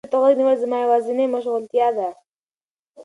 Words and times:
راډیو 0.03 0.13
ته 0.13 0.17
غوږ 0.21 0.35
نیول 0.39 0.57
زما 0.63 0.77
یوازینی 0.79 1.25
مشغولتیا 1.33 1.87
ده. 1.97 2.09